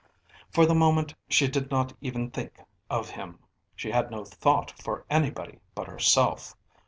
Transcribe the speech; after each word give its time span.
For 0.49 0.65
the 0.65 0.73
moment 0.73 1.13
she 1.29 1.47
did 1.47 1.69
not 1.69 1.93
even 2.01 2.31
think 2.31 2.59
of 2.89 3.11
him, 3.11 3.37
she 3.75 3.91
had 3.91 4.09
no 4.09 4.25
thought 4.25 4.71
for 4.71 5.05
anybody 5.11 5.59
but 5.75 5.85
herself. 5.85 6.55